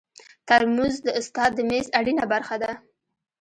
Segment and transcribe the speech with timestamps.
[0.47, 2.71] ترموز د استاد د میز اړینه برخه ده.